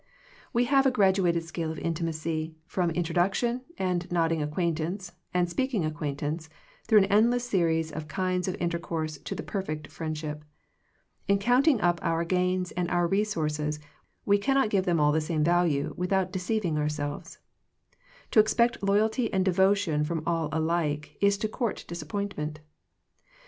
[0.51, 5.85] We have a graduated scale of intimacy, from introduction, and nodding ac quaintance, and speaking
[5.85, 6.49] acquaintance,
[6.87, 10.43] through an endless series of kinds of intercourse to the perfect friendship.
[11.27, 13.79] In counting up our gains and our re* sources,
[14.25, 17.37] we cannot give them all the same value, without deceiving ourselves.
[18.31, 22.59] To expect loyalty and devotion from all alike is to court disappointment.